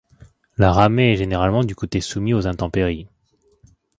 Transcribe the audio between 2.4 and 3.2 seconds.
intempéries.